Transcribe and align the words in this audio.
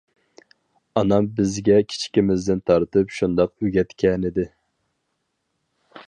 ئانام 1.01 1.25
بىزگە 1.39 1.75
كىچىكىمىزدىن 1.91 2.63
تارتىپ 2.71 3.13
شۇنداق 3.17 3.53
ئۆگەتكەنىدى. 3.67 4.47